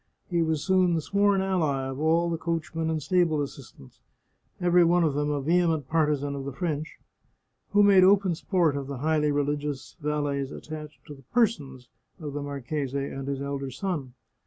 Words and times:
He 0.31 0.41
was 0.41 0.63
soon 0.63 0.95
the 0.95 0.99
sworn 1.01 1.43
ally 1.43 1.83
of 1.85 1.99
all 1.99 2.27
the 2.27 2.37
coachmen 2.39 2.89
and 2.89 3.03
stable 3.03 3.39
assistants— 3.39 3.99
every 4.59 4.83
one 4.83 5.03
of 5.03 5.13
them 5.13 5.29
a 5.29 5.39
vehement 5.39 5.87
partisan 5.87 6.33
of 6.33 6.43
the 6.43 6.51
French— 6.51 6.97
who 7.71 7.83
made 7.83 8.03
open 8.03 8.33
sport 8.33 8.75
of 8.75 8.87
the 8.87 8.97
highly 8.97 9.31
religious 9.31 9.95
valets 10.01 10.49
attached 10.51 11.05
to 11.05 11.13
the 11.13 11.25
persons 11.35 11.87
of 12.19 12.33
the 12.33 12.41
marchese 12.41 12.97
and 12.97 13.27
his 13.27 13.43
elder 13.43 13.69
son. 13.69 14.15